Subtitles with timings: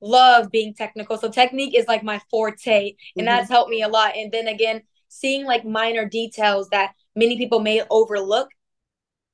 [0.00, 1.18] love being technical.
[1.18, 3.26] So technique is like my forte, and mm-hmm.
[3.26, 4.16] that's helped me a lot.
[4.16, 8.48] And then again, seeing like minor details that many people may overlook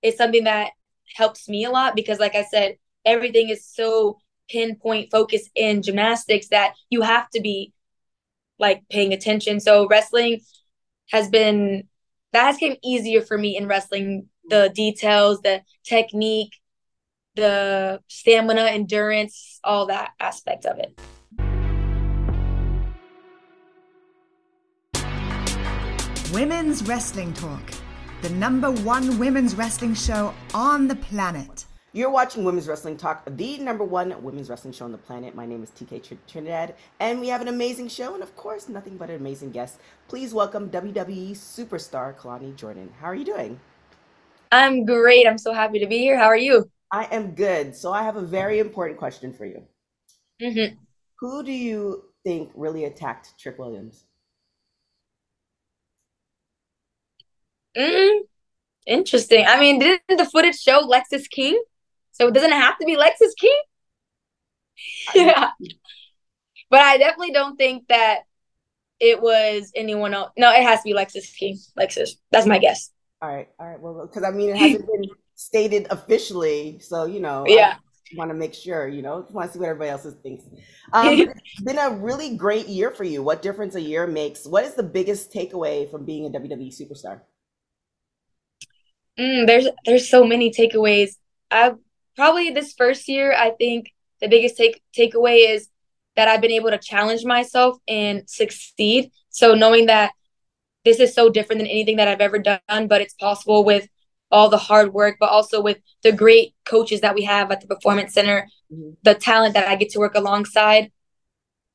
[0.02, 0.70] is something that
[1.14, 4.18] helps me a lot because like I said, everything is so
[4.48, 7.72] pinpoint focused in gymnastics that you have to be
[8.58, 9.60] like paying attention.
[9.60, 10.40] So wrestling
[11.10, 11.88] has been
[12.32, 16.52] that has came easier for me in wrestling the details, the technique,
[17.36, 20.98] the stamina, endurance, all that aspect of it.
[26.32, 27.70] Women's Wrestling Talk,
[28.22, 31.66] the number one women's wrestling show on the planet.
[31.92, 35.34] You're watching Women's Wrestling Talk, the number one women's wrestling show on the planet.
[35.34, 38.98] My name is TK Trinidad, and we have an amazing show, and of course, nothing
[38.98, 39.78] but an amazing guest.
[40.08, 42.92] Please welcome WWE superstar Kelani Jordan.
[43.00, 43.60] How are you doing?
[44.52, 45.26] I'm great.
[45.26, 46.18] I'm so happy to be here.
[46.18, 46.70] How are you?
[46.90, 47.74] I am good.
[47.74, 49.62] So I have a very important question for you.
[50.40, 50.76] Mm-hmm.
[51.20, 54.04] Who do you think really attacked Trick Williams?
[57.76, 58.20] Mm,
[58.86, 59.44] interesting.
[59.46, 61.62] I mean, didn't the footage show Lexis King?
[62.12, 63.60] So it doesn't have to be Lexis King?
[65.14, 65.50] yeah.
[66.68, 68.22] But I definitely don't think that
[68.98, 70.32] it was anyone else.
[70.36, 71.58] No, it has to be Lexis King.
[71.78, 72.16] Lexis.
[72.32, 72.90] That's my guess.
[73.22, 73.48] All right.
[73.58, 73.80] All right.
[73.80, 75.04] Well, because I mean, it hasn't been
[75.36, 76.78] stated officially.
[76.80, 77.76] So, you know, yeah.
[78.12, 80.44] I want to make sure, you know, want to see what everybody else thinks.
[80.92, 83.22] Um, it's been a really great year for you.
[83.22, 84.46] What difference a year makes?
[84.46, 87.20] What is the biggest takeaway from being a WWE superstar?
[89.18, 91.16] Mm, there's there's so many takeaways.
[91.50, 91.72] I
[92.14, 95.68] probably this first year, I think the biggest take takeaway is
[96.16, 99.10] that I've been able to challenge myself and succeed.
[99.30, 100.12] So knowing that
[100.84, 103.88] this is so different than anything that I've ever done, but it's possible with
[104.36, 107.66] all the hard work, but also with the great coaches that we have at the
[107.66, 108.90] Performance Center, mm-hmm.
[109.02, 110.92] the talent that I get to work alongside.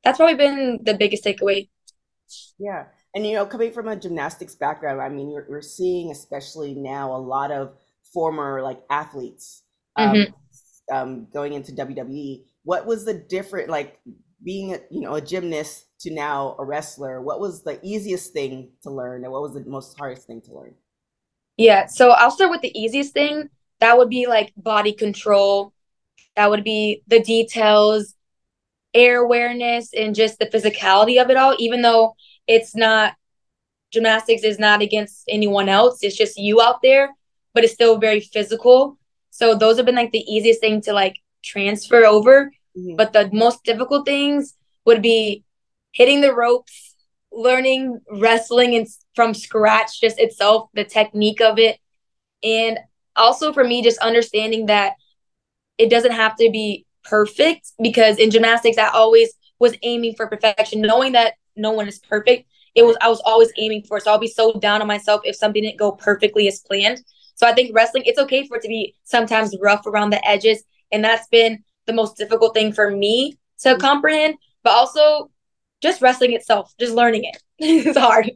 [0.04, 1.70] That's probably been the biggest takeaway.
[2.60, 2.86] Yeah.
[3.16, 7.16] And, you know, coming from a gymnastics background, I mean, you're, we're seeing, especially now,
[7.16, 7.74] a lot of
[8.14, 9.64] former like athletes
[9.96, 10.96] um, mm-hmm.
[10.96, 12.44] um, going into WWE.
[12.64, 14.00] What was the different, like
[14.44, 17.22] being, a, you know, a gymnast to now a wrestler?
[17.24, 20.54] What was the easiest thing to learn, and what was the most hardest thing to
[20.54, 20.76] learn?
[21.58, 23.50] Yeah, so I'll start with the easiest thing.
[23.80, 25.74] That would be like body control.
[26.36, 28.16] That would be the details,
[28.94, 31.56] air awareness, and just the physicality of it all.
[31.60, 32.16] Even though
[32.48, 33.16] it's not
[33.92, 37.10] gymnastics is not against anyone else, it's just you out there,
[37.54, 38.98] but it's still very physical.
[39.30, 42.52] So those have been like the easiest thing to like transfer over.
[42.78, 42.96] Mm-hmm.
[42.96, 45.44] But the most difficult things would be
[45.92, 46.91] hitting the ropes,
[47.32, 51.80] learning wrestling and from scratch, just itself, the technique of it.
[52.44, 52.80] And
[53.16, 54.94] also for me, just understanding that
[55.78, 60.82] it doesn't have to be perfect because in gymnastics, I always was aiming for perfection,
[60.82, 62.48] knowing that no one is perfect.
[62.76, 64.00] It was I was always aiming for.
[64.00, 67.02] So I'll be so down on myself if something didn't go perfectly as planned.
[67.36, 70.64] So I think wrestling, it's okay for it to be sometimes rough around the edges.
[70.92, 73.82] And that's been the most difficult thing for me to mm-hmm.
[73.82, 75.31] comprehend, but also
[75.82, 77.42] just wrestling itself, just learning it.
[77.60, 78.32] it's hard.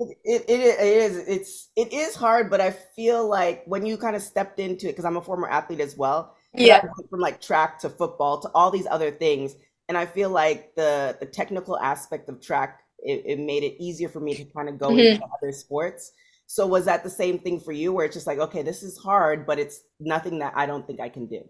[0.00, 4.16] It, it, it is it's it is hard but i feel like when you kind
[4.16, 7.78] of stepped into it because i'm a former athlete as well yeah from like track
[7.78, 9.54] to football to all these other things
[9.88, 14.08] and i feel like the the technical aspect of track it, it made it easier
[14.08, 15.14] for me to kind of go mm-hmm.
[15.14, 16.10] into other sports
[16.52, 18.98] so was that the same thing for you where it's just like, okay, this is
[18.98, 21.48] hard, but it's nothing that I don't think I can do?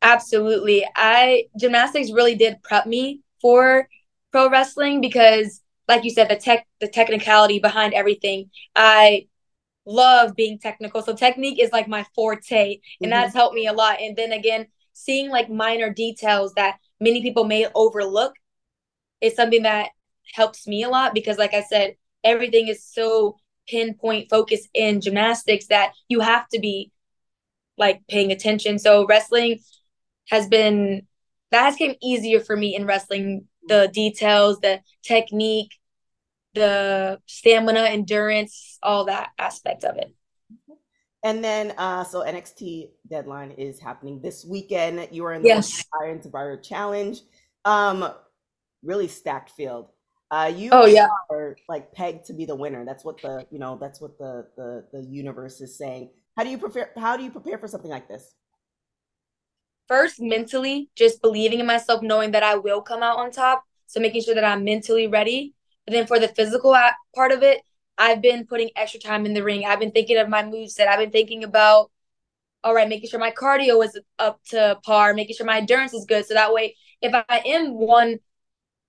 [0.00, 0.86] Absolutely.
[0.94, 3.88] I gymnastics really did prep me for
[4.32, 8.50] pro wrestling because like you said the tech the technicality behind everything.
[8.76, 9.26] I
[9.86, 11.02] love being technical.
[11.02, 13.10] So technique is like my forte and mm-hmm.
[13.10, 14.00] that's helped me a lot.
[14.00, 18.34] And then again, seeing like minor details that many people may overlook
[19.20, 19.90] is something that
[20.34, 23.36] helps me a lot because like I said, everything is so
[23.66, 26.92] pinpoint focus in gymnastics that you have to be
[27.78, 28.78] like paying attention.
[28.78, 29.60] So wrestling
[30.28, 31.06] has been
[31.50, 35.72] that has came easier for me in wrestling the details, the technique,
[36.54, 40.12] the stamina, endurance, all that aspect of it.
[41.24, 45.08] And then, uh, so NXT deadline is happening this weekend.
[45.10, 45.84] You are in the yes.
[46.00, 47.20] Iron Survivor Challenge.
[47.64, 48.08] Um,
[48.82, 49.88] really stacked field.
[50.30, 52.84] Uh, you oh yeah are like pegged to be the winner.
[52.84, 56.10] That's what the you know that's what the the the universe is saying.
[56.36, 56.90] How do you prepare?
[56.96, 58.34] How do you prepare for something like this?
[59.88, 63.64] First, mentally, just believing in myself, knowing that I will come out on top.
[63.86, 65.54] So making sure that I'm mentally ready.
[65.86, 66.76] And then for the physical
[67.14, 67.62] part of it,
[67.96, 69.64] I've been putting extra time in the ring.
[69.64, 71.90] I've been thinking of my moves that I've been thinking about.
[72.62, 76.04] All right, making sure my cardio is up to par, making sure my endurance is
[76.04, 76.26] good.
[76.26, 78.18] So that way, if I am one,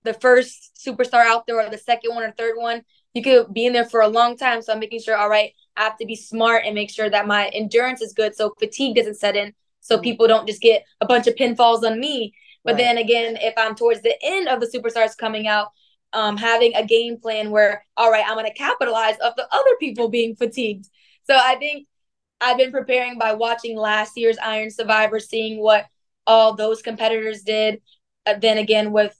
[0.02, 2.82] the first superstar out there or the second one or third one,
[3.14, 4.60] you could be in there for a long time.
[4.60, 7.26] So I'm making sure, all right, I have to be smart and make sure that
[7.26, 9.54] my endurance is good so fatigue doesn't set in.
[9.80, 10.02] So mm-hmm.
[10.02, 12.34] people don't just get a bunch of pinfalls on me.
[12.64, 12.78] But right.
[12.78, 15.68] then again, if I'm towards the end of the superstars coming out,
[16.12, 19.76] um, having a game plan where, all right, I'm going to capitalize of the other
[19.78, 20.86] people being fatigued.
[21.24, 21.86] So I think
[22.40, 25.86] I've been preparing by watching last year's Iron Survivor, seeing what
[26.26, 27.80] all those competitors did.
[28.26, 29.16] Uh, then again, with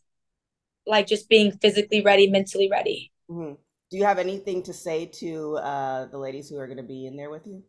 [0.86, 3.12] like just being physically ready, mentally ready.
[3.30, 3.54] Mm-hmm.
[3.90, 7.06] Do you have anything to say to uh, the ladies who are going to be
[7.06, 7.62] in there with you?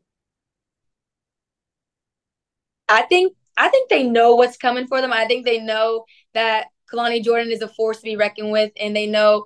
[2.92, 5.14] I think I think they know what's coming for them.
[5.14, 8.96] I think they know that Kelani Jordan is a force to be reckoned with, and
[8.96, 9.46] they know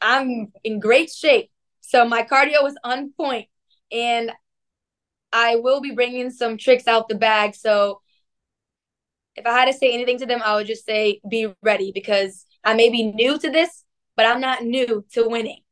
[0.00, 1.50] I'm in great shape.
[1.80, 3.48] So my cardio is on point,
[3.90, 4.32] and
[5.32, 7.54] I will be bringing some tricks out the bag.
[7.54, 8.00] So
[9.34, 12.46] if I had to say anything to them, I would just say be ready because
[12.62, 13.84] I may be new to this,
[14.16, 15.62] but I'm not new to winning.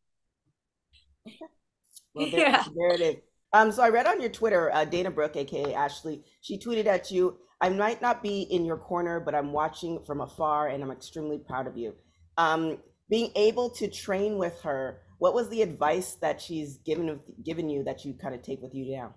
[2.15, 2.65] well, there, yeah.
[2.75, 3.30] there it is.
[3.52, 7.11] Um, so I read on your Twitter, uh, Dana Brooke, aka Ashley, she tweeted at
[7.11, 10.91] you, I might not be in your corner, but I'm watching from afar and I'm
[10.91, 11.94] extremely proud of you.
[12.38, 12.79] Um,
[13.11, 17.85] being able to train with her, what was the advice that she's given given you
[17.85, 19.14] that you kind of take with you now?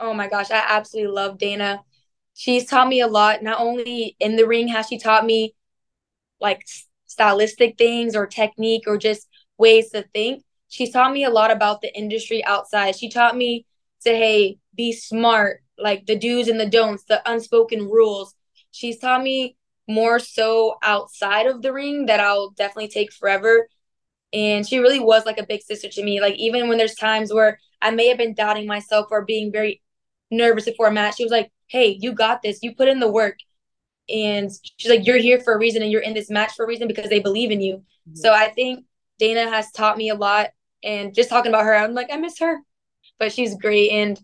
[0.00, 1.82] Oh my gosh, I absolutely love Dana.
[2.34, 5.54] She's taught me a lot, not only in the ring has she taught me
[6.40, 6.62] like
[7.06, 9.26] stylistic things or technique or just
[9.58, 10.42] ways to think.
[10.68, 12.96] She's taught me a lot about the industry outside.
[12.96, 13.66] She taught me
[14.04, 18.34] to hey, be smart, like the do's and the don'ts, the unspoken rules.
[18.70, 19.56] She's taught me
[19.88, 23.68] more so outside of the ring that I'll definitely take forever.
[24.32, 26.20] And she really was like a big sister to me.
[26.20, 29.82] Like even when there's times where I may have been doubting myself or being very
[30.30, 32.62] nervous before a match, she was like, Hey, you got this.
[32.62, 33.38] You put in the work.
[34.08, 36.68] And she's like, You're here for a reason and you're in this match for a
[36.68, 37.76] reason because they believe in you.
[37.76, 38.16] Mm-hmm.
[38.16, 38.84] So I think
[39.18, 40.50] Dana has taught me a lot.
[40.86, 42.60] And just talking about her, I'm like, I miss her.
[43.18, 43.90] But she's great.
[43.90, 44.18] And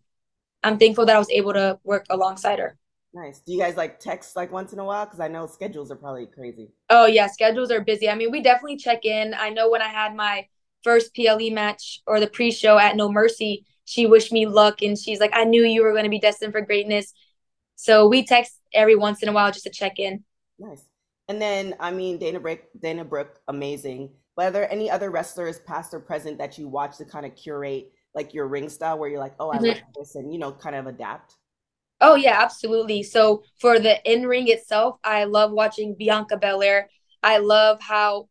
[0.63, 2.79] I'm thankful that I was able to work alongside her.
[3.15, 3.41] Nice.
[3.41, 5.05] Do you guys like text like once in a while?
[5.05, 6.71] Because I know schedules are probably crazy.
[6.89, 8.09] Oh yeah, schedules are busy.
[8.09, 9.35] I mean, we definitely check in.
[9.35, 10.47] I know when I had my
[10.83, 15.21] first PLE match or the pre-show at No Mercy, she wished me luck and she's
[15.21, 17.13] like, I knew you were going to be destined for greatness.
[17.77, 20.25] So we text every once in a while just to check in.
[20.59, 20.85] Nice.
[21.29, 24.11] And then I mean, Dana Brooke, Dana Brooke, amazing.
[24.37, 27.37] But are there any other wrestlers, past or present, that you watch to kind of
[27.37, 29.67] curate like your ring style where you're like, oh, I mm-hmm.
[29.67, 31.37] like this and, you know, kind of adapt?
[32.01, 33.03] Oh, yeah, absolutely.
[33.03, 36.89] So for the in ring itself, I love watching Bianca Belair.
[37.23, 38.29] I love how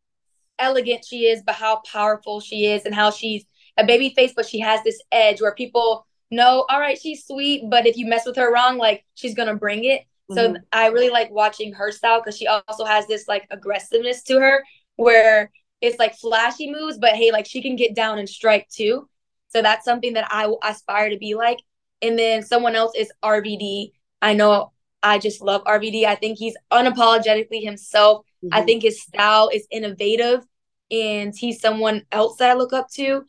[0.59, 3.45] elegant she is, but how powerful she is and how she's
[3.77, 7.63] a baby face, but she has this edge where people know, all right, she's sweet,
[7.69, 10.01] but if you mess with her wrong, like she's to bring it.
[10.29, 10.55] Mm-hmm.
[10.55, 14.39] So I really like watching her style because she also has this like aggressiveness to
[14.39, 14.63] her
[14.95, 15.51] where
[15.81, 19.09] it's like flashy moves, but hey, like she can get down and strike too.
[19.49, 21.59] So that's something that I aspire to be like.
[22.01, 23.91] And then someone else is RVD.
[24.21, 24.71] I know
[25.03, 26.05] I just love RVD.
[26.05, 28.25] I think he's unapologetically himself.
[28.43, 28.53] Mm-hmm.
[28.53, 30.45] I think his style is innovative
[30.89, 33.23] and he's someone else that I look up to.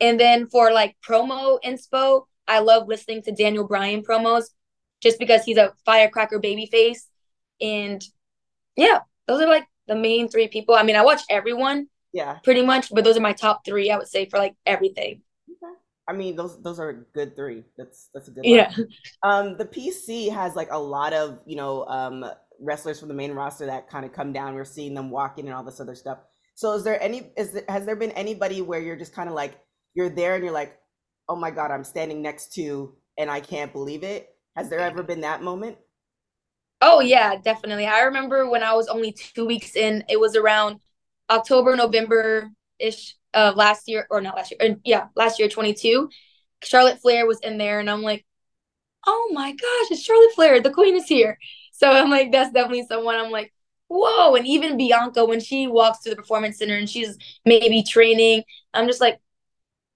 [0.00, 4.44] And then for like promo inspo, I love listening to Daniel Bryan promos
[5.00, 7.06] just because he's a firecracker baby face.
[7.60, 8.02] And
[8.76, 10.74] yeah, those are like the main three people.
[10.74, 11.88] I mean, I watch everyone.
[12.12, 12.38] Yeah.
[12.44, 15.22] Pretty much, but those are my top three, I would say, for like everything.
[15.50, 15.72] Okay.
[16.08, 17.64] I mean, those those are good three.
[17.76, 18.44] That's that's a good.
[18.44, 18.72] Yeah.
[19.22, 22.24] Um, the PC has like a lot of you know um
[22.60, 24.54] wrestlers from the main roster that kind of come down.
[24.54, 26.18] We're seeing them walking and all this other stuff.
[26.54, 29.34] So is there any is there, has there been anybody where you're just kind of
[29.34, 29.60] like
[29.94, 30.78] you're there and you're like,
[31.28, 34.34] oh my god, I'm standing next to and I can't believe it.
[34.56, 35.76] Has there ever been that moment?
[36.80, 37.86] Oh yeah, definitely.
[37.86, 40.04] I remember when I was only two weeks in.
[40.08, 40.80] It was around
[41.30, 46.08] October, November ish of last year, or not last year, yeah, last year, 22,
[46.62, 48.24] Charlotte Flair was in there, and I'm like,
[49.06, 51.38] oh my gosh, it's Charlotte Flair, the queen is here.
[51.72, 53.52] So I'm like, that's definitely someone I'm like,
[53.88, 54.34] whoa.
[54.34, 58.42] And even Bianca, when she walks to the performance center and she's maybe training,
[58.74, 59.20] I'm just like,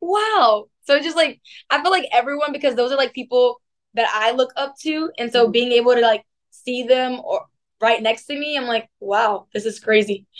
[0.00, 0.66] wow.
[0.84, 3.60] So just like, I feel like everyone, because those are like people
[3.94, 5.10] that I look up to.
[5.18, 5.52] And so mm-hmm.
[5.52, 7.46] being able to like see them or
[7.82, 10.26] right next to me, I'm like, wow, this is crazy.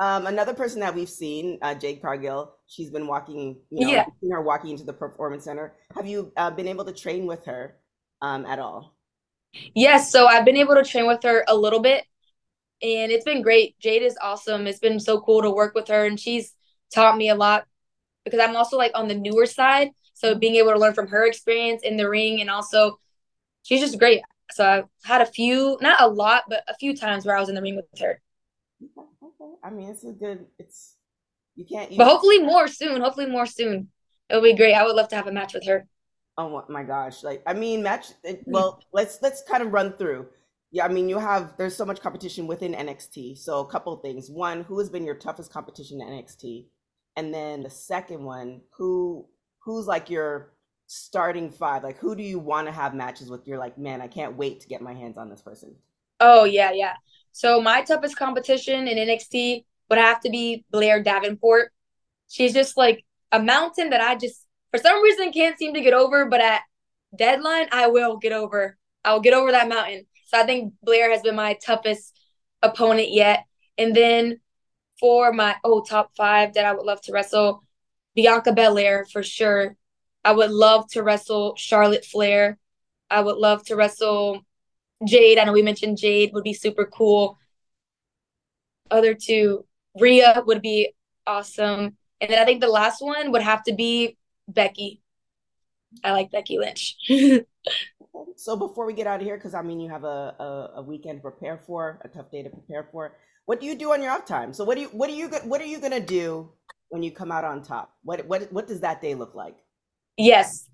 [0.00, 4.06] Um, another person that we've seen, uh, Jade Cargill, she's been walking, you know, yeah.
[4.22, 5.74] seen her walking into the performance center.
[5.94, 7.76] Have you uh, been able to train with her
[8.22, 8.96] um, at all?
[9.74, 12.06] Yes, so I've been able to train with her a little bit,
[12.80, 13.78] and it's been great.
[13.78, 14.66] Jade is awesome.
[14.66, 16.54] It's been so cool to work with her, and she's
[16.94, 17.66] taught me a lot
[18.24, 19.90] because I'm also like on the newer side.
[20.14, 22.98] So being able to learn from her experience in the ring, and also
[23.64, 24.22] she's just great.
[24.52, 27.48] So I've had a few, not a lot, but a few times where I was
[27.48, 28.20] in the ring with her.
[28.82, 29.52] Okay, okay.
[29.62, 30.46] I mean, it's a good.
[30.58, 30.96] It's
[31.56, 31.90] you can't.
[31.92, 33.00] You but hopefully more soon.
[33.00, 33.88] Hopefully more soon.
[34.28, 34.74] It'll be great.
[34.74, 35.86] I would love to have a match with her.
[36.38, 37.22] Oh my gosh!
[37.22, 38.08] Like I mean, match.
[38.26, 38.34] Hmm.
[38.46, 40.26] Well, let's let's kind of run through.
[40.72, 43.38] Yeah, I mean, you have there's so much competition within NXT.
[43.38, 44.30] So a couple of things.
[44.30, 46.66] One, who has been your toughest competition in NXT?
[47.16, 49.26] And then the second one, who
[49.58, 50.52] who's like your
[50.90, 51.84] starting five?
[51.84, 53.46] Like who do you want to have matches with?
[53.46, 55.76] You're like, man, I can't wait to get my hands on this person.
[56.18, 56.94] Oh yeah, yeah.
[57.30, 61.70] So my toughest competition in NXT would have to be Blair Davenport.
[62.28, 65.94] She's just like a mountain that I just for some reason can't seem to get
[65.94, 66.62] over, but at
[67.16, 68.76] deadline I will get over.
[69.04, 70.06] I will get over that mountain.
[70.26, 72.18] So I think Blair has been my toughest
[72.62, 73.44] opponent yet.
[73.78, 74.40] And then
[74.98, 77.62] for my oh top five that I would love to wrestle,
[78.16, 79.76] Bianca Belair for sure.
[80.24, 82.58] I would love to wrestle Charlotte Flair.
[83.10, 84.42] I would love to wrestle
[85.06, 85.38] Jade.
[85.38, 87.38] I know we mentioned Jade would be super cool.
[88.90, 89.64] Other two,
[89.98, 90.92] Rhea would be
[91.26, 91.96] awesome.
[92.20, 95.02] And then I think the last one would have to be Becky.
[96.04, 96.96] I like Becky Lynch.
[98.36, 100.82] so before we get out of here, because I mean you have a, a, a,
[100.82, 103.16] weekend to prepare for, a tough day to prepare for.
[103.46, 104.52] What do you do on your off time?
[104.52, 106.52] So what do you what are you what are you gonna do
[106.90, 107.92] when you come out on top?
[108.02, 109.56] What what what does that day look like?
[110.24, 110.68] Yes.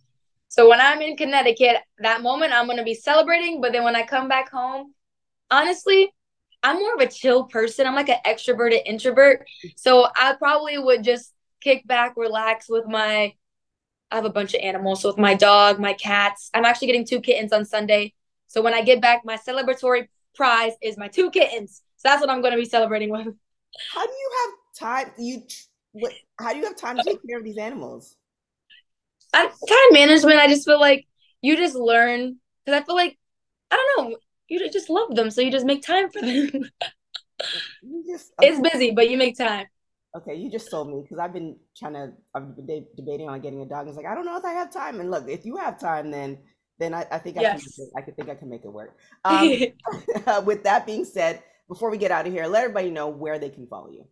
[0.49, 4.03] So when I'm in Connecticut, that moment I'm gonna be celebrating, but then when I
[4.03, 4.95] come back home,
[5.51, 6.13] honestly,
[6.63, 7.87] I'm more of a chill person.
[7.87, 9.47] I'm like an extroverted introvert.
[9.77, 13.35] So I probably would just kick back, relax with my
[14.11, 15.03] I have a bunch of animals.
[15.03, 16.51] So with my dog, my cats.
[16.55, 18.15] I'm actually getting two kittens on Sunday.
[18.47, 21.83] So when I get back, my celebratory prize is my two kittens.
[21.97, 23.27] So that's what I'm going to be celebrating with.
[23.93, 25.13] How do you have time?
[25.19, 25.43] You
[25.93, 28.17] what, how do you have time to take care of these animals?
[29.37, 30.39] I, time management.
[30.39, 31.07] I just feel like
[31.43, 33.19] you just learn because I feel like
[33.71, 34.17] I don't know.
[34.49, 36.51] You just love them, so you just make time for them.
[38.07, 38.49] just, okay.
[38.49, 39.67] It's busy, but you make time.
[40.17, 42.13] Okay, you just sold me because I've been trying to.
[42.35, 43.89] I've been de- debating on getting a dog.
[43.89, 45.01] It's like I don't know if I have time.
[45.01, 46.39] And look, if you have time, then
[46.79, 47.77] then I, I think I yes.
[47.77, 47.91] can.
[47.97, 48.97] I can think I can make it work.
[49.25, 49.51] Um,
[50.47, 53.51] with that being said, before we get out of here, let everybody know where they
[53.51, 54.07] can follow you.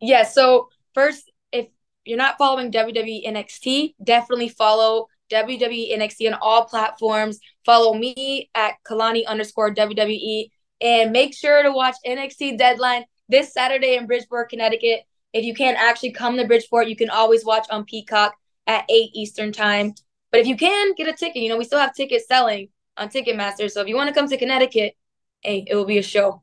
[0.00, 0.24] Yeah.
[0.24, 1.30] So first,
[2.06, 7.38] you're not following WWE NXT, definitely follow WWE NXT on all platforms.
[7.64, 13.96] Follow me at Kelani underscore WWE, and make sure to watch NXT Deadline this Saturday
[13.96, 15.00] in Bridgeport, Connecticut.
[15.32, 18.34] If you can't actually come to Bridgeport, you can always watch on Peacock
[18.66, 19.94] at 8 Eastern Time.
[20.30, 21.42] But if you can, get a ticket.
[21.42, 23.70] You know, we still have tickets selling on Ticketmaster.
[23.70, 24.94] So if you want to come to Connecticut,
[25.42, 26.42] hey, it will be a show.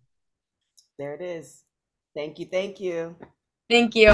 [0.99, 1.63] There it is.
[2.15, 2.45] Thank you.
[2.45, 3.15] Thank you.
[3.69, 4.13] Thank you.